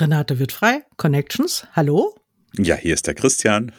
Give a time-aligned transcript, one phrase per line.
[0.00, 2.14] Renate wird frei, Connections, hallo.
[2.56, 3.72] Ja, hier ist der Christian.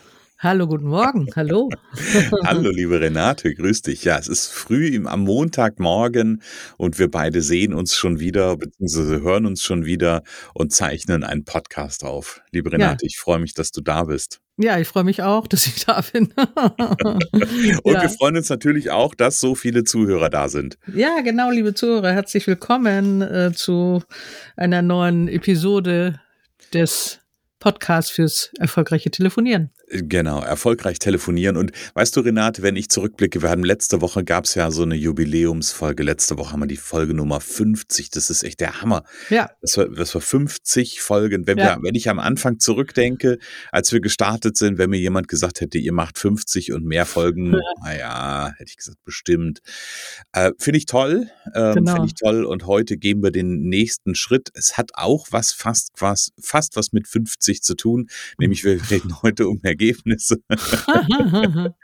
[0.44, 1.70] Hallo, guten Morgen, hallo.
[2.46, 4.04] hallo, liebe Renate, grüß dich.
[4.06, 6.42] Ja, es ist früh am Montagmorgen
[6.78, 10.24] und wir beide sehen uns schon wieder, beziehungsweise hören uns schon wieder
[10.56, 12.42] und zeichnen einen Podcast auf.
[12.52, 13.08] Liebe Renate, ja.
[13.08, 14.40] ich freue mich, dass du da bist.
[14.58, 16.34] Ja, ich freue mich auch, dass ich da bin.
[16.34, 18.02] und ja.
[18.02, 20.80] wir freuen uns natürlich auch, dass so viele Zuhörer da sind.
[20.92, 24.02] Ja, genau, liebe Zuhörer, herzlich willkommen äh, zu
[24.58, 26.20] einer neuen Episode
[26.74, 27.20] des
[27.60, 29.70] Podcasts fürs erfolgreiche Telefonieren.
[29.94, 31.58] Genau, erfolgreich telefonieren.
[31.58, 34.84] Und weißt du, Renate, wenn ich zurückblicke, wir hatten letzte Woche gab es ja so
[34.84, 36.04] eine Jubiläumsfolge.
[36.04, 38.10] Letzte Woche haben wir die Folge Nummer 50.
[38.10, 39.04] Das ist echt der Hammer.
[39.30, 39.50] Ja.
[39.60, 41.46] Das war, das war 50 Folgen.
[41.46, 41.76] Wenn, ja.
[41.76, 43.38] wir, wenn ich am Anfang zurückdenke,
[43.74, 47.52] als wir gestartet sind, wenn mir jemand gesagt hätte, ihr macht 50 und mehr Folgen,
[47.84, 49.60] naja, hätte ich gesagt, bestimmt.
[50.32, 51.28] Äh, Finde ich toll.
[51.54, 51.96] Ähm, genau.
[51.96, 52.46] Finde ich toll.
[52.46, 54.52] Und heute gehen wir den nächsten Schritt.
[54.54, 58.08] Es hat auch was fast, was, fast was mit 50 zu tun.
[58.40, 60.38] Nämlich wir reden heute um mehr Ergebnisse.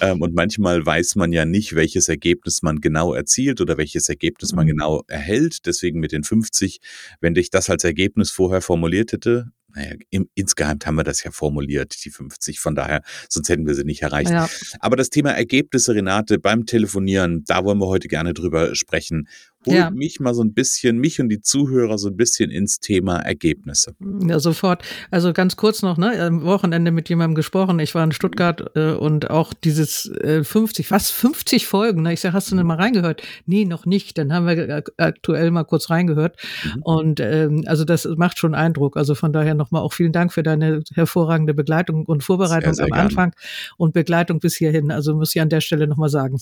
[0.00, 4.52] ähm, und manchmal weiß man ja nicht, welches Ergebnis man genau erzielt oder welches Ergebnis
[4.52, 4.70] man mhm.
[4.70, 5.66] genau erhält.
[5.66, 6.80] Deswegen mit den 50,
[7.20, 11.30] wenn ich das als Ergebnis vorher formuliert hätte, naja, im, insgeheim haben wir das ja
[11.30, 12.60] formuliert, die 50.
[12.60, 14.30] Von daher, sonst hätten wir sie nicht erreicht.
[14.30, 14.48] Ja.
[14.80, 19.28] Aber das Thema Ergebnisse, Renate, beim Telefonieren, da wollen wir heute gerne drüber sprechen
[19.66, 19.90] holt ja.
[19.90, 23.94] mich mal so ein bisschen, mich und die Zuhörer so ein bisschen ins Thema Ergebnisse.
[24.26, 24.82] Ja, sofort.
[25.10, 27.78] Also ganz kurz noch, ne, am Wochenende mit jemandem gesprochen.
[27.78, 32.02] Ich war in Stuttgart äh, und auch dieses äh, 50, fast 50 Folgen.
[32.02, 32.12] Ne?
[32.12, 33.22] Ich sag, hast du denn mal reingehört?
[33.46, 34.18] Nee, noch nicht.
[34.18, 36.36] Dann haben wir aktuell mal kurz reingehört.
[36.64, 36.82] Mhm.
[36.82, 38.96] Und ähm, also das macht schon Eindruck.
[38.96, 42.84] Also von daher nochmal auch vielen Dank für deine hervorragende Begleitung und Vorbereitung sehr, sehr
[42.86, 43.08] am gerne.
[43.08, 43.32] Anfang
[43.76, 44.90] und Begleitung bis hierhin.
[44.90, 46.38] Also muss ich an der Stelle nochmal sagen.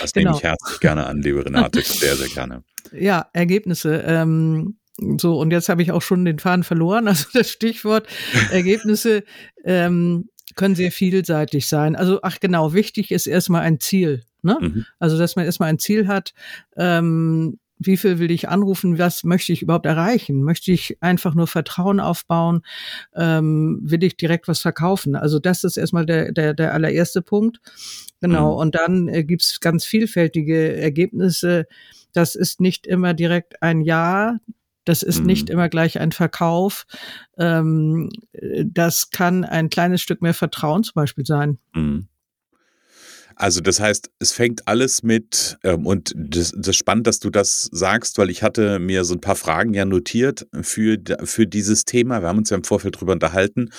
[0.00, 0.30] Das genau.
[0.30, 1.82] nehme ich herzlich gerne an, liebe Renate.
[1.82, 2.59] Sehr, sehr gerne.
[2.92, 4.02] Ja, Ergebnisse.
[4.06, 4.76] Ähm,
[5.18, 7.08] so, und jetzt habe ich auch schon den Faden verloren.
[7.08, 8.06] Also das Stichwort
[8.50, 9.24] Ergebnisse
[9.64, 11.96] ähm, können sehr vielseitig sein.
[11.96, 14.24] Also, ach genau, wichtig ist erstmal ein Ziel.
[14.42, 14.58] Ne?
[14.60, 14.86] Mhm.
[14.98, 16.34] Also, dass man erstmal ein Ziel hat.
[16.76, 20.42] Ähm, wie viel will ich anrufen, was möchte ich überhaupt erreichen?
[20.42, 22.60] Möchte ich einfach nur Vertrauen aufbauen?
[23.16, 25.16] Ähm, will ich direkt was verkaufen?
[25.16, 27.58] Also das ist erstmal der, der, der allererste Punkt.
[28.20, 28.58] Genau, mhm.
[28.60, 31.66] und dann äh, gibt's ganz vielfältige Ergebnisse.
[32.12, 34.38] Das ist nicht immer direkt ein Ja,
[34.84, 35.26] das ist mhm.
[35.26, 36.86] nicht immer gleich ein Verkauf.
[37.38, 38.10] Ähm,
[38.64, 41.58] das kann ein kleines Stück mehr Vertrauen zum Beispiel sein.
[41.74, 42.08] Mhm.
[43.40, 47.30] Also das heißt, es fängt alles mit, ähm, und das, das ist spannend, dass du
[47.30, 51.86] das sagst, weil ich hatte mir so ein paar Fragen ja notiert für, für dieses
[51.86, 52.20] Thema.
[52.20, 53.70] Wir haben uns ja im Vorfeld drüber unterhalten.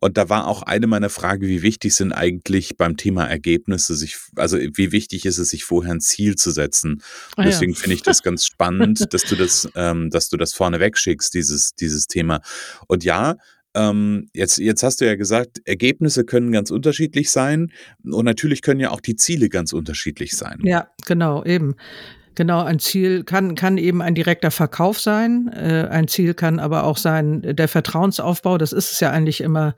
[0.00, 4.16] Und da war auch eine meiner Fragen, wie wichtig sind eigentlich beim Thema Ergebnisse, sich,
[4.36, 7.02] also wie wichtig ist es, sich vorher ein Ziel zu setzen.
[7.36, 7.78] Ah, deswegen ja.
[7.78, 11.74] finde ich das ganz spannend, dass du das, ähm, dass du das vorne wegschickst, dieses,
[11.74, 12.40] dieses Thema.
[12.86, 13.36] Und ja,
[13.74, 17.72] ähm, jetzt, jetzt hast du ja gesagt, Ergebnisse können ganz unterschiedlich sein
[18.04, 20.58] und natürlich können ja auch die Ziele ganz unterschiedlich sein.
[20.62, 21.76] Ja, genau, eben.
[22.36, 25.48] Genau, ein Ziel kann, kann eben ein direkter Verkauf sein.
[25.52, 28.56] Äh, ein Ziel kann aber auch sein der Vertrauensaufbau.
[28.56, 29.74] Das ist es ja eigentlich immer.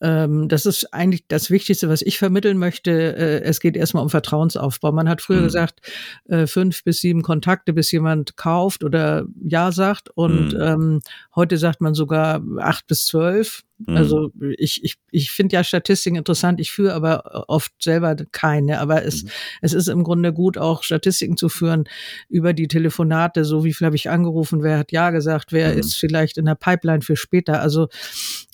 [0.00, 2.90] Ähm, das ist eigentlich das Wichtigste, was ich vermitteln möchte.
[2.90, 4.90] Äh, es geht erstmal um Vertrauensaufbau.
[4.90, 5.44] Man hat früher mhm.
[5.44, 5.80] gesagt,
[6.28, 10.10] äh, fünf bis sieben Kontakte, bis jemand kauft oder Ja sagt.
[10.10, 10.60] Und mhm.
[10.60, 11.00] ähm,
[11.36, 13.62] heute sagt man sogar acht bis zwölf.
[13.86, 13.96] Mhm.
[13.96, 18.80] Also ich, ich, ich finde ja Statistiken interessant, ich führe aber oft selber keine.
[18.80, 19.30] Aber es, mhm.
[19.62, 21.84] es ist im Grunde gut, auch Statistiken zu führen
[22.28, 25.80] über die Telefonate, so wie viel habe ich angerufen, wer hat Ja gesagt, wer mhm.
[25.80, 27.60] ist vielleicht in der Pipeline für später.
[27.60, 27.88] Also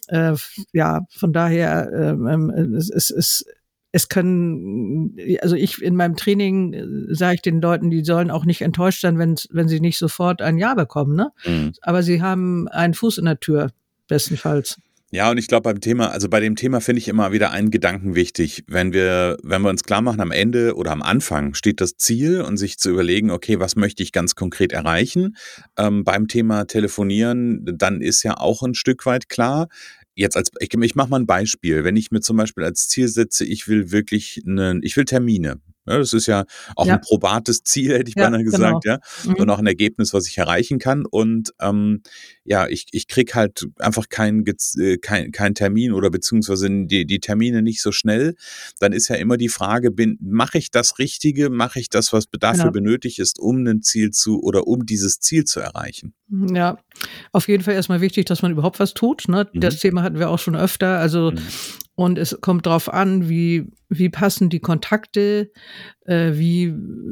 [0.08, 0.34] äh,
[0.72, 3.44] ja, von daher ähm, ähm es, es, es
[3.90, 8.44] es können, also ich in meinem Training äh, sage ich den Leuten, die sollen auch
[8.44, 11.32] nicht enttäuscht sein, wenn, wenn sie nicht sofort ein Ja bekommen, ne?
[11.46, 11.72] Mhm.
[11.82, 13.70] Aber sie haben einen Fuß in der Tür,
[14.06, 14.78] bestenfalls.
[15.10, 17.70] Ja, und ich glaube beim Thema, also bei dem Thema finde ich immer wieder einen
[17.70, 18.64] Gedanken wichtig.
[18.66, 22.42] Wenn wir, wenn wir uns klar machen, am Ende oder am Anfang steht das Ziel
[22.42, 25.36] und sich zu überlegen, okay, was möchte ich ganz konkret erreichen?
[25.78, 29.68] Ähm, beim Thema Telefonieren, dann ist ja auch ein Stück weit klar,
[30.14, 31.84] jetzt als ich, ich mache mal ein Beispiel.
[31.84, 35.60] Wenn ich mir zum Beispiel als Ziel setze, ich will wirklich einen, ich will Termine.
[35.88, 36.44] Ja, das ist ja
[36.76, 36.94] auch ja.
[36.94, 38.96] ein probates Ziel, hätte ich ja, beinahe gesagt, genau.
[38.96, 38.98] ja.
[39.24, 39.34] Mhm.
[39.36, 41.04] Und auch ein Ergebnis, was ich erreichen kann.
[41.06, 42.02] Und ähm,
[42.44, 47.20] ja, ich, ich krieg halt einfach keinen äh, kein, kein Termin oder beziehungsweise die, die
[47.20, 48.34] Termine nicht so schnell.
[48.80, 52.26] Dann ist ja immer die Frage, bin, mache ich das Richtige, mache ich das, was
[52.38, 52.72] dafür genau.
[52.72, 56.14] benötigt ist, um ein Ziel zu oder um dieses Ziel zu erreichen?
[56.30, 56.78] Ja,
[57.32, 59.28] auf jeden Fall erstmal wichtig, dass man überhaupt was tut.
[59.28, 59.48] Ne?
[59.52, 59.60] Mhm.
[59.60, 60.98] Das Thema hatten wir auch schon öfter.
[60.98, 61.38] Also mhm.
[61.98, 65.50] Und es kommt darauf an, wie, wie passen die Kontakte,
[66.08, 66.64] äh, wie,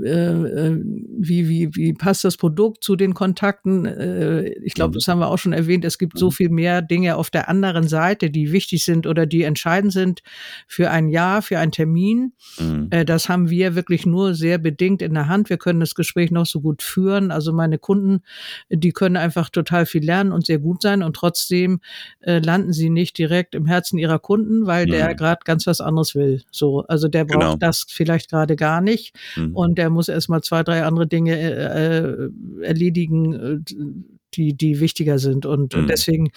[0.05, 0.81] äh, äh,
[1.19, 3.85] wie, wie, wie passt das Produkt zu den Kontakten.
[3.85, 4.95] Äh, ich glaube, mhm.
[4.95, 6.33] das haben wir auch schon erwähnt, es gibt so mhm.
[6.33, 10.23] viel mehr Dinge auf der anderen Seite, die wichtig sind oder die entscheidend sind
[10.67, 12.33] für ein Jahr, für einen Termin.
[12.59, 12.89] Mhm.
[12.91, 15.51] Äh, das haben wir wirklich nur sehr bedingt in der Hand.
[15.51, 17.31] Wir können das Gespräch noch so gut führen.
[17.31, 18.23] Also meine Kunden,
[18.71, 21.81] die können einfach total viel lernen und sehr gut sein und trotzdem
[22.21, 24.91] äh, landen sie nicht direkt im Herzen ihrer Kunden, weil weil mhm.
[24.91, 26.43] der gerade ganz was anderes will.
[26.51, 27.57] So, also der braucht genau.
[27.57, 28.86] das vielleicht gerade gar nicht
[29.37, 29.55] mhm.
[29.55, 32.31] und der muss erstmal zwei, drei andere Dinge äh, äh
[32.63, 33.75] erledigen, äh,
[34.35, 35.47] die, die wichtiger sind.
[35.47, 35.87] Und, mhm.
[35.87, 36.31] deswegen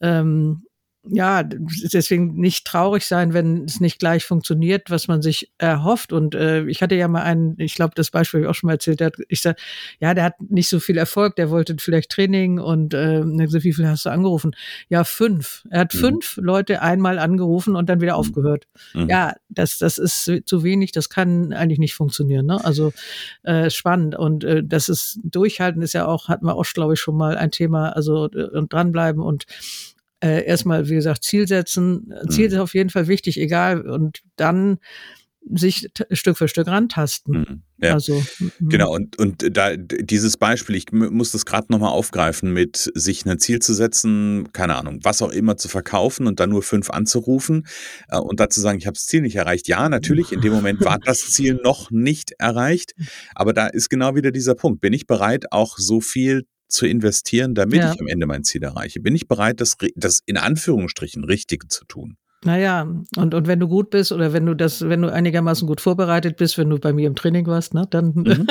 [0.00, 0.62] ähm,
[1.06, 6.12] ja, deswegen nicht traurig sein, wenn es nicht gleich funktioniert, was man sich erhofft.
[6.12, 8.68] Und äh, ich hatte ja mal einen, ich glaube, das Beispiel habe ich auch schon
[8.68, 9.58] mal erzählt, der hat, ich sag,
[10.00, 13.72] ja, der hat nicht so viel Erfolg, der wollte vielleicht Training und äh, so wie
[13.72, 14.56] viel hast du angerufen?
[14.88, 15.64] Ja, fünf.
[15.70, 15.98] Er hat mhm.
[15.98, 18.20] fünf Leute einmal angerufen und dann wieder mhm.
[18.20, 18.66] aufgehört.
[18.94, 19.08] Mhm.
[19.08, 22.46] Ja, das, das ist zu wenig, das kann eigentlich nicht funktionieren.
[22.46, 22.64] Ne?
[22.64, 22.92] Also
[23.42, 24.16] äh, spannend.
[24.16, 27.36] Und äh, das ist durchhalten ist ja auch, hatten wir auch, glaube ich, schon mal
[27.36, 29.44] ein Thema, also äh, und dranbleiben und
[30.24, 32.12] äh, erstmal, wie gesagt, Ziel setzen.
[32.30, 32.54] Ziel mhm.
[32.54, 33.82] ist auf jeden Fall wichtig, egal.
[33.82, 34.78] Und dann
[35.52, 37.38] sich Stück für Stück rantasten.
[37.38, 37.62] Mhm.
[37.82, 37.92] Ja.
[37.92, 38.68] Also, mhm.
[38.70, 43.38] genau, und, und da dieses Beispiel, ich muss das gerade nochmal aufgreifen, mit sich ein
[43.38, 47.66] Ziel zu setzen, keine Ahnung, was auch immer zu verkaufen und dann nur fünf anzurufen
[48.08, 49.68] äh, und dazu sagen, ich habe das Ziel nicht erreicht.
[49.68, 52.94] Ja, natürlich, in dem Moment war das Ziel noch nicht erreicht,
[53.34, 54.80] aber da ist genau wieder dieser Punkt.
[54.80, 57.92] Bin ich bereit, auch so viel zu investieren, damit ja.
[57.92, 59.00] ich am Ende mein Ziel erreiche?
[59.00, 62.16] Bin ich bereit, das, das in Anführungsstrichen Richtige zu tun?
[62.44, 62.86] Naja,
[63.16, 66.36] und, und wenn du gut bist oder wenn du das, wenn du einigermaßen gut vorbereitet
[66.36, 68.46] bist, wenn du bei mir im Training warst, ne, dann, mhm.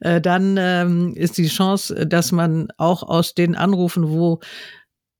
[0.00, 4.38] äh, dann ähm, ist die Chance, dass man auch aus den Anrufen, wo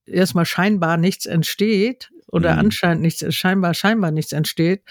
[0.06, 2.58] erstmal scheinbar nichts entsteht oder mhm.
[2.60, 4.82] anscheinend nichts, scheinbar, scheinbar nichts entsteht,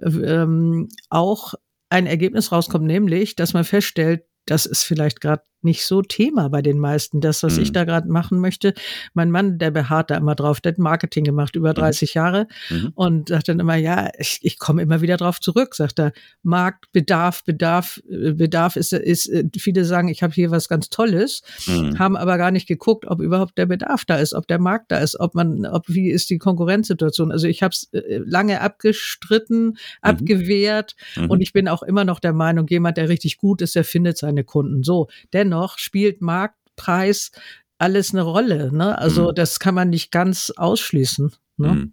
[0.00, 1.54] ähm, auch
[1.90, 6.62] ein Ergebnis rauskommt, nämlich, dass man feststellt, das ist vielleicht gerade nicht so Thema bei
[6.62, 7.62] den meisten, das, was mhm.
[7.62, 8.74] ich da gerade machen möchte.
[9.14, 12.18] Mein Mann, der beharrt da immer drauf, der hat Marketing gemacht, über 30 mhm.
[12.18, 12.92] Jahre mhm.
[12.94, 16.12] und sagt dann immer, ja, ich, ich komme immer wieder drauf zurück, sagt er,
[16.42, 20.88] Markt, Bedarf, Bedarf, äh, Bedarf ist, ist äh, viele sagen, ich habe hier was ganz
[20.88, 21.98] Tolles, mhm.
[21.98, 24.98] haben aber gar nicht geguckt, ob überhaupt der Bedarf da ist, ob der Markt da
[24.98, 27.32] ist, ob man, ob wie ist die Konkurrenzsituation.
[27.32, 29.76] Also ich habe es äh, lange abgestritten, mhm.
[30.00, 31.40] abgewehrt und mhm.
[31.40, 34.44] ich bin auch immer noch der Meinung, jemand, der richtig gut ist, der findet seine
[34.44, 34.82] Kunden.
[34.82, 37.32] So, denn dennoch spielt Marktpreis
[37.78, 38.70] alles eine Rolle.
[38.72, 38.96] Ne?
[38.96, 39.34] Also mhm.
[39.34, 41.32] das kann man nicht ganz ausschließen.
[41.60, 41.68] Ne?
[41.68, 41.92] Mhm.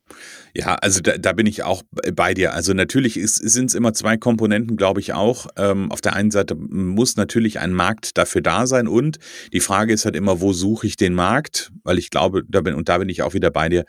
[0.53, 1.83] Ja, also da, da bin ich auch
[2.13, 2.53] bei dir.
[2.53, 5.47] Also natürlich sind es immer zwei Komponenten, glaube ich auch.
[5.55, 9.19] Ähm, auf der einen Seite muss natürlich ein Markt dafür da sein und
[9.53, 11.71] die Frage ist halt immer, wo suche ich den Markt?
[11.83, 13.85] Weil ich glaube, da bin, und da bin ich auch wieder bei dir.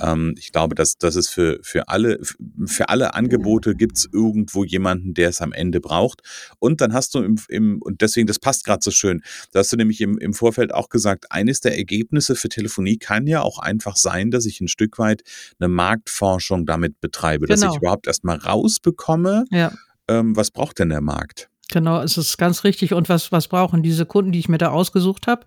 [0.00, 2.20] Ähm, ich glaube, dass das ist für, für alle,
[2.66, 6.20] für alle Angebote gibt es irgendwo jemanden, der es am Ende braucht.
[6.58, 9.22] Und dann hast du im, im und deswegen, das passt gerade so schön.
[9.52, 13.26] Da hast du nämlich im, im Vorfeld auch gesagt, eines der Ergebnisse für Telefonie kann
[13.26, 15.21] ja auch einfach sein, dass ich ein Stück weit
[15.58, 17.54] eine Marktforschung damit betreibe, genau.
[17.54, 17.80] dass ich genau.
[17.80, 19.72] überhaupt erstmal rausbekomme, ja.
[20.08, 21.48] ähm, was braucht denn der Markt?
[21.72, 22.92] Genau, es ist ganz richtig.
[22.92, 25.46] Und was, was brauchen diese Kunden, die ich mir da ausgesucht habe?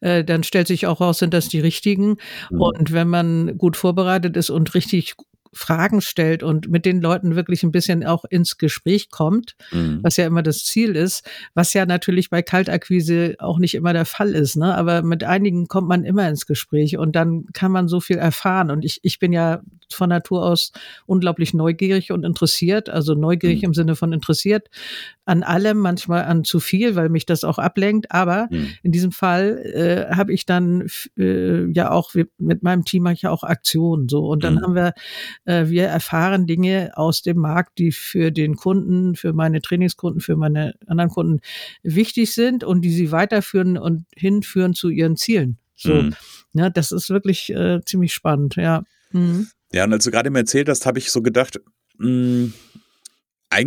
[0.00, 2.16] Äh, dann stellt sich auch raus, sind das die richtigen.
[2.50, 2.60] Mhm.
[2.60, 5.14] Und wenn man gut vorbereitet ist und richtig
[5.54, 10.00] Fragen stellt und mit den Leuten wirklich ein bisschen auch ins Gespräch kommt, mhm.
[10.02, 14.04] was ja immer das Ziel ist, was ja natürlich bei Kaltakquise auch nicht immer der
[14.04, 14.74] Fall ist, ne?
[14.74, 18.70] Aber mit einigen kommt man immer ins Gespräch und dann kann man so viel erfahren.
[18.70, 20.72] Und ich, ich bin ja von Natur aus
[21.06, 23.68] unglaublich neugierig und interessiert, also neugierig mhm.
[23.68, 24.68] im Sinne von interessiert
[25.26, 28.12] an allem, manchmal an zu viel, weil mich das auch ablenkt.
[28.12, 28.68] Aber mhm.
[28.82, 30.86] in diesem Fall äh, habe ich dann
[31.18, 34.60] äh, ja auch mit meinem Team mache ich ja auch Aktionen so und dann mhm.
[34.60, 34.92] haben wir
[35.46, 40.74] wir erfahren Dinge aus dem Markt, die für den Kunden, für meine Trainingskunden, für meine
[40.86, 41.40] anderen Kunden
[41.82, 45.58] wichtig sind und die sie weiterführen und hinführen zu ihren Zielen.
[45.76, 46.14] So, mhm.
[46.52, 48.84] ja, das ist wirklich äh, ziemlich spannend, ja.
[49.10, 49.48] Mhm.
[49.72, 51.60] Ja, und als du gerade mir erzählt hast, habe ich so gedacht,
[51.98, 52.54] mh, hm,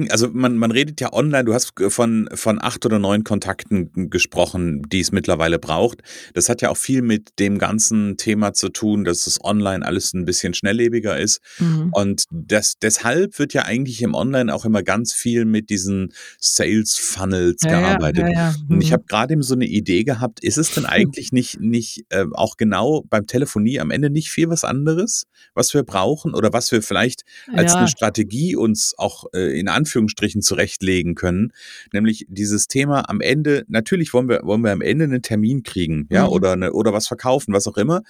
[0.09, 4.83] also man, man redet ja online, du hast von, von acht oder neun Kontakten gesprochen,
[4.87, 6.01] die es mittlerweile braucht.
[6.33, 10.13] Das hat ja auch viel mit dem ganzen Thema zu tun, dass es online alles
[10.13, 11.41] ein bisschen schnelllebiger ist.
[11.59, 11.89] Mhm.
[11.93, 16.95] Und das, deshalb wird ja eigentlich im Online auch immer ganz viel mit diesen Sales
[16.95, 18.25] Funnels ja, gearbeitet.
[18.27, 18.75] Ja, ja, mhm.
[18.75, 18.93] Und ich mhm.
[18.93, 22.57] habe gerade eben so eine Idee gehabt, ist es denn eigentlich nicht, nicht äh, auch
[22.57, 26.81] genau beim Telefonie am Ende nicht viel was anderes, was wir brauchen oder was wir
[26.81, 31.53] vielleicht als eine Strategie uns auch äh, in Anführungsstrichen zurechtlegen können.
[31.93, 36.07] Nämlich dieses Thema am Ende, natürlich wollen wir, wollen wir am Ende einen Termin kriegen,
[36.09, 36.29] ja, mhm.
[36.29, 38.01] oder, eine, oder was verkaufen, was auch immer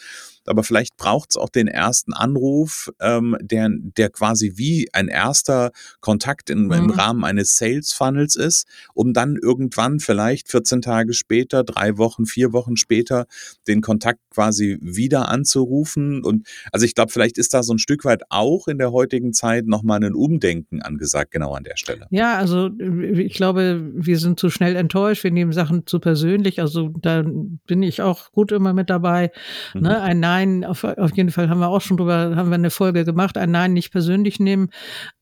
[0.48, 5.72] aber vielleicht braucht es auch den ersten Anruf, ähm, der, der quasi wie ein erster
[6.00, 6.72] Kontakt in, mhm.
[6.72, 12.26] im Rahmen eines Sales Funnels ist, um dann irgendwann vielleicht 14 Tage später, drei Wochen,
[12.26, 13.28] vier Wochen später
[13.68, 16.24] den Kontakt quasi wieder anzurufen.
[16.24, 19.34] Und also ich glaube, vielleicht ist da so ein Stück weit auch in der heutigen
[19.34, 22.08] Zeit nochmal ein Umdenken angesagt, genau an der Stelle.
[22.12, 26.62] Ja, also ich glaube, wir sind zu schnell enttäuscht, wir nehmen Sachen zu persönlich.
[26.62, 27.24] Also da
[27.66, 29.32] bin ich auch gut immer mit dabei.
[29.74, 29.82] Mhm.
[29.82, 30.02] Ne?
[30.02, 33.04] Ein Nein auf, auf jeden Fall haben wir auch schon drüber, haben wir eine Folge
[33.04, 34.70] gemacht, ein Nein nicht persönlich nehmen,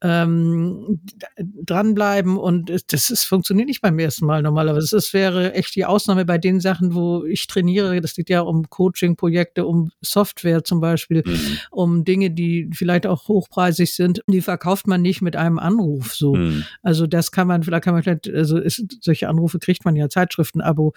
[0.02, 1.02] ähm,
[1.38, 4.96] dranbleiben und das ist, funktioniert nicht beim ersten Mal normalerweise.
[4.96, 8.02] Das wäre echt die Ausnahme bei den Sachen, wo ich trainiere.
[8.02, 11.58] Das geht ja um Coaching-Projekte, um Software zum Beispiel, mhm.
[11.72, 14.22] um Dinge, die vielleicht auch hochpreisig sind.
[14.28, 16.25] Die verkauft man nicht mit einem Anruf so.
[16.34, 16.64] Mhm.
[16.82, 20.10] Also das kann man, vielleicht kann man vielleicht, also ist, solche Anrufe kriegt man ja,
[20.10, 20.94] Zeitschriftenabo,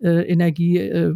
[0.00, 1.14] äh, Energie, äh,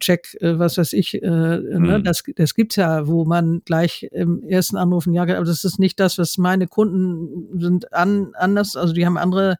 [0.00, 1.98] Check, äh, was weiß ich, äh, Ne?
[1.98, 2.04] Mhm.
[2.04, 5.78] Das, das gibt's ja, wo man gleich im ersten Anruf ein Ja, aber das ist
[5.78, 8.76] nicht das, was meine Kunden sind an, anders.
[8.76, 9.56] Also die haben andere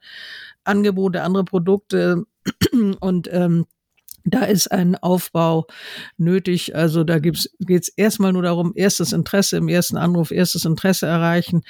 [0.64, 2.24] Angebote, andere Produkte
[3.00, 3.66] und ähm,
[4.30, 5.66] da ist ein Aufbau
[6.16, 6.74] nötig.
[6.74, 7.36] Also da geht
[7.68, 11.62] es erstmal nur darum, erstes Interesse im ersten Anruf, erstes Interesse erreichen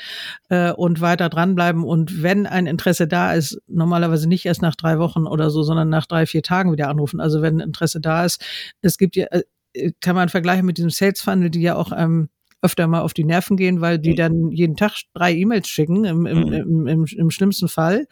[0.49, 1.85] äh, und weiter dranbleiben.
[1.85, 5.88] Und wenn ein Interesse da ist, normalerweise nicht erst nach drei Wochen oder so, sondern
[5.88, 7.21] nach drei, vier Tagen wieder anrufen.
[7.21, 8.45] Also wenn Interesse da ist,
[8.81, 12.29] es gibt ja, äh, kann man vergleichen mit diesem Sales Funnel, die ja auch ähm,
[12.61, 16.27] öfter mal auf die Nerven gehen, weil die dann jeden Tag drei E-Mails schicken, im,
[16.27, 16.53] im, mhm.
[16.53, 18.07] im, im, im schlimmsten Fall.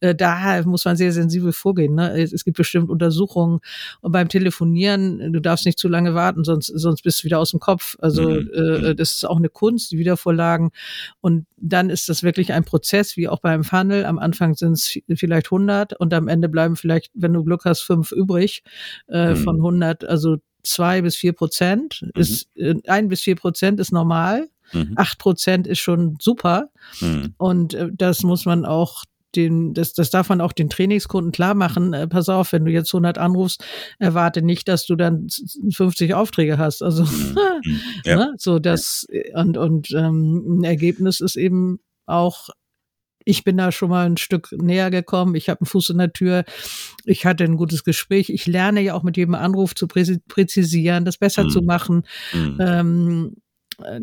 [0.00, 1.94] Äh, da muss man sehr sensibel vorgehen.
[1.94, 2.20] Ne?
[2.20, 3.60] Es, es gibt bestimmt Untersuchungen
[4.00, 7.52] und beim Telefonieren, du darfst nicht zu lange warten, sonst, sonst bist du wieder aus
[7.52, 7.96] dem Kopf.
[8.00, 8.50] Also mhm.
[8.52, 10.70] äh, das ist auch eine Kunst, die Wiedervorlagen.
[11.20, 14.04] Und dann ist das wirklich ein Prozess, wie auch beim Funnel.
[14.06, 17.82] Am Anfang sind es vielleicht 100 und am Ende bleiben vielleicht, wenn du Glück hast,
[17.82, 18.62] fünf übrig
[19.08, 19.36] äh, mhm.
[19.36, 20.04] von 100.
[20.04, 22.20] Also zwei bis vier Prozent mhm.
[22.20, 24.48] ist äh, ein bis vier Prozent ist normal.
[24.72, 24.94] Mhm.
[24.96, 26.70] Acht Prozent ist schon super.
[27.00, 27.34] Mhm.
[27.36, 29.04] Und äh, das muss man auch
[29.36, 31.92] den, das, das darf man auch den Trainingskunden klar machen.
[31.92, 33.64] Äh, pass auf, wenn du jetzt 100 anrufst,
[33.98, 35.28] erwarte nicht, dass du dann
[35.70, 36.82] 50 Aufträge hast.
[36.82, 37.36] Also, mhm.
[37.64, 37.80] mhm.
[38.04, 38.16] ja.
[38.16, 38.34] ne?
[38.38, 42.48] so das, und, und ähm, ein Ergebnis ist eben auch
[43.24, 45.34] ich bin da schon mal ein Stück näher gekommen.
[45.34, 46.44] Ich habe einen Fuß in der Tür.
[47.04, 48.28] Ich hatte ein gutes Gespräch.
[48.30, 51.50] Ich lerne ja auch mit jedem Anruf zu präzisieren, das besser mhm.
[51.50, 52.06] zu machen.
[52.32, 52.58] Mhm.
[52.60, 53.43] Ähm, äh,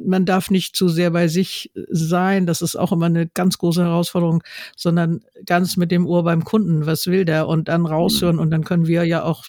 [0.06, 3.84] man darf nicht zu sehr bei sich sein, das ist auch immer eine ganz große
[3.84, 4.44] Herausforderung,
[4.76, 8.64] sondern ganz mit dem Ohr beim Kunden, was will der und dann raushören und dann
[8.64, 9.46] können wir ja auch,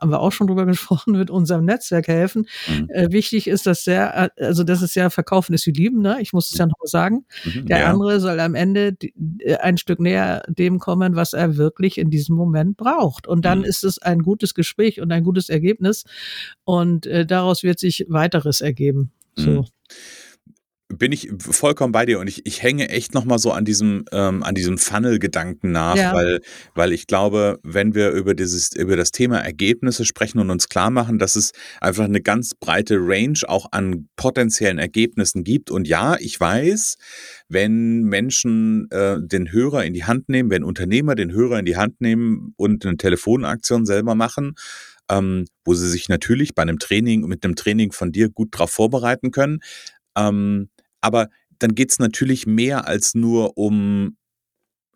[0.00, 2.46] haben wir auch schon drüber gesprochen, mit unserem Netzwerk helfen.
[2.68, 2.88] Mhm.
[2.90, 6.18] Äh, wichtig ist, dass der, äh, also das ist ja Verkaufen ist wie Lieben, ne?
[6.20, 7.24] ich muss es ja noch sagen.
[7.44, 7.90] Mhm, der ja.
[7.90, 8.96] andere soll am Ende
[9.38, 13.26] äh, ein Stück näher dem kommen, was er wirklich in diesem Moment braucht.
[13.26, 13.64] Und dann mhm.
[13.64, 16.04] ist es ein gutes Gespräch und ein gutes Ergebnis
[16.64, 19.12] und äh, daraus wird sich weiteres ergeben.
[19.36, 19.50] So.
[19.50, 19.66] Mhm.
[20.92, 24.42] Bin ich vollkommen bei dir und ich, ich hänge echt nochmal so an diesem, ähm,
[24.42, 26.12] an diesem Funnel-Gedanken nach, ja.
[26.12, 26.40] weil,
[26.74, 30.90] weil ich glaube, wenn wir über dieses, über das Thema Ergebnisse sprechen und uns klar
[30.90, 35.70] machen, dass es einfach eine ganz breite Range auch an potenziellen Ergebnissen gibt.
[35.70, 36.96] Und ja, ich weiß,
[37.48, 41.76] wenn Menschen äh, den Hörer in die Hand nehmen, wenn Unternehmer den Hörer in die
[41.76, 44.56] Hand nehmen und eine Telefonaktion selber machen,
[45.10, 48.70] ähm, wo sie sich natürlich bei einem Training, mit einem Training von dir gut darauf
[48.70, 49.60] vorbereiten können.
[50.16, 54.16] Ähm, aber dann geht es natürlich mehr als nur um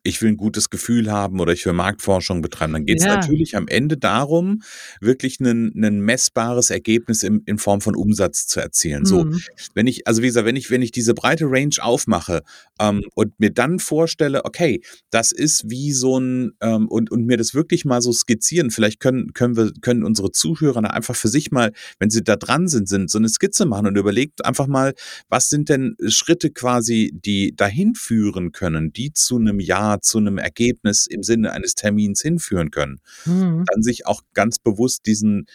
[0.05, 3.17] ich will ein gutes Gefühl haben oder ich will Marktforschung betreiben, dann geht es ja.
[3.17, 4.63] natürlich am Ende darum,
[5.01, 9.01] wirklich ein, messbares Ergebnis in, in Form von Umsatz zu erzielen.
[9.01, 9.07] Mhm.
[9.07, 9.27] So,
[9.75, 12.43] wenn ich, also wie gesagt, wenn ich, wenn ich diese breite Range aufmache
[12.79, 17.39] ähm, und mir dann vorstelle, okay, das ist wie so ein ähm, und, und mir
[17.39, 21.29] das wirklich mal so skizzieren, vielleicht können, können wir, können unsere Zuhörer da einfach für
[21.29, 24.67] sich mal, wenn sie da dran sind, sind, so eine Skizze machen und überlegt einfach
[24.67, 24.93] mal,
[25.31, 30.39] was sind denn Schritte quasi, die dahin führen können, die zu einem Jahr zu einem
[30.39, 33.01] Ergebnis im Sinne eines Termins hinführen können.
[33.25, 33.65] Mhm.
[33.67, 35.47] Dann sich auch ganz bewusst diesen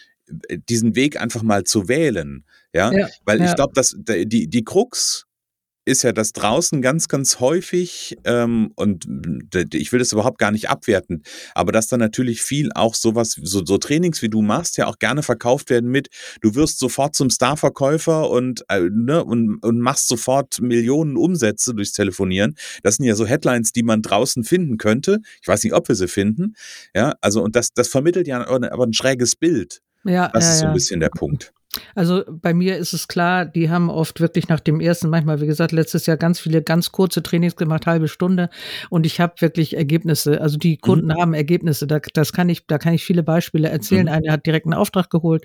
[0.68, 2.44] diesen Weg einfach mal zu wählen.
[2.72, 3.46] Ja, ja weil ja.
[3.46, 5.26] ich glaube, dass die, die Krux
[5.90, 9.06] ist ja das draußen ganz, ganz häufig, ähm, und
[9.72, 11.22] ich will das überhaupt gar nicht abwerten,
[11.54, 14.98] aber dass dann natürlich viel auch sowas, so, so Trainings wie du machst, ja auch
[14.98, 16.08] gerne verkauft werden mit,
[16.40, 21.92] du wirst sofort zum Starverkäufer und, äh, ne, und, und machst sofort Millionen Umsätze durchs
[21.92, 22.54] Telefonieren.
[22.82, 25.20] Das sind ja so Headlines, die man draußen finden könnte.
[25.42, 26.54] Ich weiß nicht, ob wir sie finden.
[26.94, 29.80] Ja, also, und das, das vermittelt ja aber ein schräges Bild.
[30.04, 31.52] Ja, das ja, ist so ein bisschen der Punkt.
[31.94, 35.46] Also bei mir ist es klar, die haben oft wirklich nach dem ersten, manchmal, wie
[35.46, 38.50] gesagt, letztes Jahr ganz viele ganz kurze Trainings gemacht, halbe Stunde.
[38.88, 40.40] Und ich habe wirklich Ergebnisse.
[40.40, 41.20] Also die Kunden mhm.
[41.20, 41.86] haben Ergebnisse.
[41.86, 44.06] Da, das kann ich, da kann ich viele Beispiele erzählen.
[44.06, 44.12] Mhm.
[44.12, 45.44] Einer hat direkt einen Auftrag geholt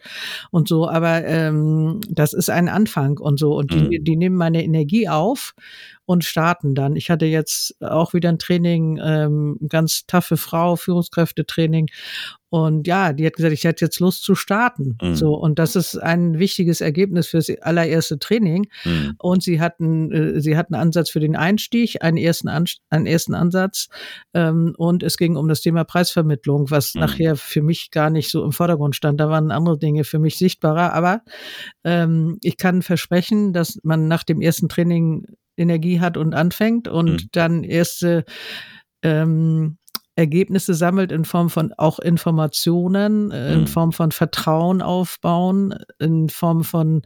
[0.50, 0.90] und so.
[0.90, 3.56] Aber ähm, das ist ein Anfang und so.
[3.56, 4.04] Und die, mhm.
[4.04, 5.54] die nehmen meine Energie auf
[6.06, 6.96] und starten dann.
[6.96, 11.88] Ich hatte jetzt auch wieder ein Training, ähm, ganz taffe Frau, Führungskräftetraining.
[12.56, 14.98] Und ja, die hat gesagt, ich hätte jetzt Lust zu starten.
[15.02, 15.16] Mhm.
[15.16, 18.70] So, und das ist ein wichtiges Ergebnis fürs allererste Training.
[18.86, 19.16] Mhm.
[19.18, 23.08] Und sie hatten, äh, sie hatten einen Ansatz für den Einstieg, einen ersten, An einen
[23.08, 23.90] ersten Ansatz.
[24.34, 27.02] Ähm, und es ging um das Thema Preisvermittlung, was mhm.
[27.02, 29.20] nachher für mich gar nicht so im Vordergrund stand.
[29.20, 30.94] Da waren andere Dinge für mich sichtbarer.
[30.94, 31.24] Aber
[31.84, 35.26] ähm, ich kann versprechen, dass man nach dem ersten Training
[35.58, 37.30] Energie hat und anfängt und mhm.
[37.34, 38.24] dann erste
[39.02, 39.78] ähm,
[40.16, 43.68] Ergebnisse sammelt in Form von auch Informationen, in mhm.
[43.68, 47.02] Form von Vertrauen aufbauen, in Form von,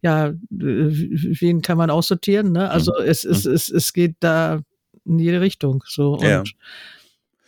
[0.00, 2.70] ja, wen kann man aussortieren, ne?
[2.70, 3.06] Also mhm.
[3.06, 3.52] es, es, mhm.
[3.52, 4.60] es, es geht da
[5.04, 6.14] in jede Richtung, so.
[6.14, 6.42] Und, ja.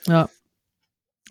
[0.06, 0.28] ja.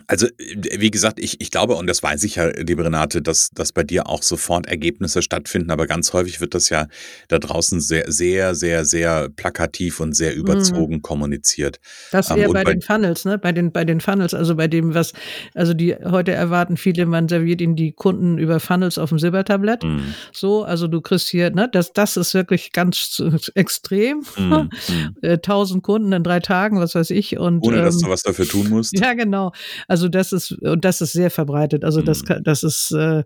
[0.08, 3.50] Also, äh, wie gesagt, ich, ich glaube, und das weiß ich ja, liebe Renate, dass,
[3.52, 6.88] dass bei dir auch sofort Ergebnisse stattfinden, aber ganz häufig wird das ja
[7.28, 10.40] da draußen sehr, sehr, sehr, sehr plakativ und sehr mhm.
[10.40, 11.02] überzogen mhm.
[11.02, 11.80] kommuniziert.
[12.12, 13.38] Das eher ähm, bei, bei, den Funnels, ne?
[13.38, 15.14] Bei den, bei den Funnels, also bei dem, was,
[15.54, 19.84] also die heute erwarten viele, man serviert ihnen die Kunden über Funnels auf dem Silbertablett.
[19.84, 20.14] Mhm.
[20.34, 23.24] So, also du kriegst hier, ne, das, das ist wirklich ganz
[23.56, 24.24] extrem.
[24.38, 24.70] Mhm.
[25.22, 25.42] mhm.
[25.42, 27.38] Tausend Kunden in drei Tagen, was weiß ich.
[27.38, 28.94] Und, Ohne dass ähm, du was dafür tun musst.
[29.06, 29.52] Ja, genau.
[29.88, 31.84] Also das ist, und das ist sehr verbreitet.
[31.84, 32.44] Also das, mhm.
[32.44, 33.24] das ist, äh,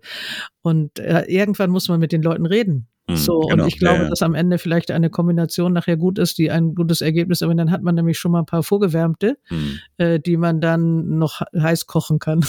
[0.62, 2.88] und äh, irgendwann muss man mit den Leuten reden.
[3.10, 3.62] Mhm, so, genau.
[3.62, 4.08] und ich glaube, ja, ja.
[4.10, 7.70] dass am Ende vielleicht eine Kombination nachher gut ist, die ein gutes Ergebnis, aber dann
[7.70, 9.78] hat man nämlich schon mal ein paar vorgewärmte, mhm.
[9.98, 12.40] äh, die man dann noch heiß kochen kann.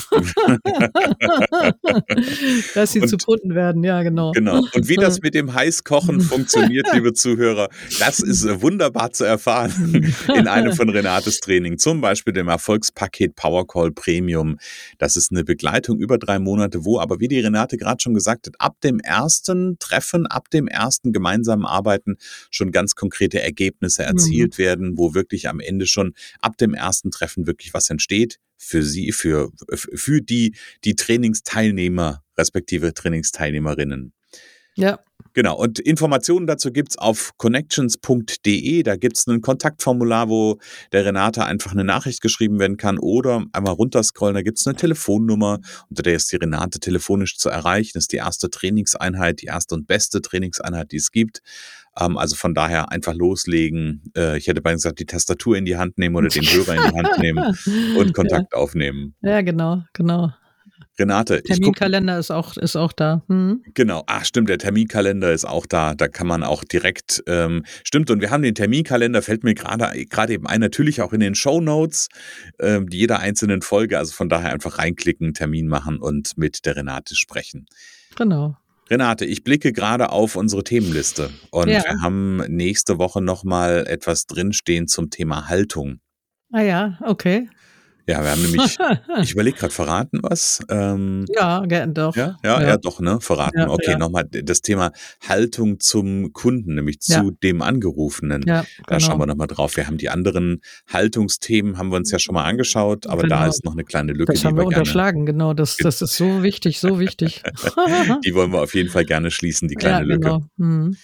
[2.76, 4.32] Dass sie und, zu Kunden werden, ja, genau.
[4.32, 4.63] Genau.
[4.74, 7.69] Und wie das mit dem Heißkochen funktioniert, liebe Zuhörer,
[8.00, 13.91] das ist wunderbar zu erfahren in einem von Renates Training, zum Beispiel dem Erfolgspaket Powercall
[13.91, 14.58] Premium.
[14.97, 18.47] Das ist eine Begleitung über drei Monate, wo aber, wie die Renate gerade schon gesagt
[18.47, 22.18] hat, ab dem ersten Treffen, ab dem ersten gemeinsamen Arbeiten
[22.50, 24.62] schon ganz konkrete Ergebnisse erzielt mhm.
[24.62, 29.12] werden, wo wirklich am Ende schon ab dem ersten Treffen wirklich was entsteht für sie,
[29.12, 34.14] für, für die, die Trainingsteilnehmer, respektive Trainingsteilnehmerinnen.
[34.82, 35.00] Ja.
[35.34, 38.84] Genau, und Informationen dazu gibt's auf connections.de.
[38.84, 40.58] Da gibt's ein Kontaktformular, wo
[40.91, 44.36] der Renate einfach eine Nachricht geschrieben werden kann oder einmal runterscrollen.
[44.36, 47.91] Da gibt's eine Telefonnummer, unter der ist die Renate telefonisch zu erreichen.
[47.94, 51.41] Das ist die erste Trainingseinheit, die erste und beste Trainingseinheit, die es gibt.
[51.98, 54.12] Ähm, also von daher einfach loslegen.
[54.17, 56.91] Äh, ich hätte beinahe gesagt, die Tastatur in die Hand nehmen oder den Hörer in
[56.91, 57.56] die Hand nehmen
[57.98, 58.60] und Kontakt ja.
[58.60, 59.15] aufnehmen.
[59.22, 60.34] Ja, genau, genau.
[61.02, 63.24] Renate, Terminkalender ist auch, ist auch da.
[63.28, 63.64] Hm.
[63.74, 65.96] Genau, ach stimmt, der Terminkalender ist auch da.
[65.96, 70.06] Da kann man auch direkt, ähm, stimmt, und wir haben den Terminkalender, fällt mir gerade
[70.06, 72.10] gerade eben ein, natürlich auch in den Show Notes,
[72.60, 73.98] ähm, jeder einzelnen Folge.
[73.98, 77.66] Also von daher einfach reinklicken, Termin machen und mit der Renate sprechen.
[78.16, 78.56] Genau.
[78.90, 81.82] Renate, ich blicke gerade auf unsere Themenliste und ja.
[81.84, 86.02] wir haben nächste Woche nochmal etwas drinstehen zum Thema Haltung.
[86.52, 87.48] Ah ja, okay.
[88.08, 88.78] Ja, wir haben nämlich,
[89.22, 90.60] ich überlege gerade, verraten was?
[90.70, 92.16] Ähm, ja, doch.
[92.16, 93.20] Ja, ja, ja, ja, doch, ne?
[93.22, 93.60] Verraten.
[93.60, 93.98] Ja, okay, ja.
[93.98, 94.92] nochmal das Thema
[95.28, 98.44] Haltung zum Kunden, nämlich zu dem Angerufenen.
[98.46, 98.88] Ja, genau.
[98.88, 99.78] Da schauen wir nochmal drauf.
[99.78, 100.62] Wir haben die anderen
[100.92, 103.38] Haltungsthemen, haben wir uns ja schon mal angeschaut, aber genau.
[103.38, 104.34] da ist noch eine kleine Lücke.
[104.34, 105.54] Das haben wir, wir unterschlagen, genau.
[105.54, 107.44] Das, das ist so wichtig, so wichtig.
[108.26, 110.22] die wollen wir auf jeden Fall gerne schließen, die kleine Lücke.
[110.22, 110.44] Genau.
[110.58, 110.98] Mhm.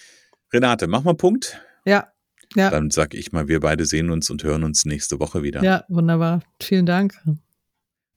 [0.52, 1.60] Renate, mach mal Punkt.
[1.84, 2.08] Ja,
[2.54, 2.70] ja.
[2.70, 5.62] Dann sag ich mal, wir beide sehen uns und hören uns nächste Woche wieder.
[5.62, 6.40] Ja, wunderbar.
[6.60, 7.14] Vielen Dank.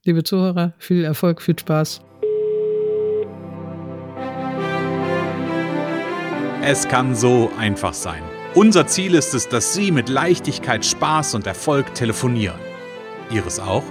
[0.04, 2.00] Liebe Zuhörer, viel Erfolg, viel Spaß.
[6.64, 8.22] Es kann so einfach sein.
[8.54, 12.58] Unser Ziel ist es, dass Sie mit Leichtigkeit, Spaß und Erfolg telefonieren.
[13.30, 13.84] Ihres auch?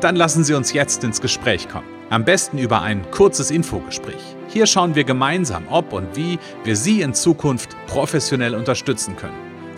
[0.00, 1.86] Dann lassen Sie uns jetzt ins Gespräch kommen.
[2.10, 4.36] Am besten über ein kurzes Infogespräch.
[4.48, 9.47] Hier schauen wir gemeinsam, ob und wie wir Sie in Zukunft professionell unterstützen können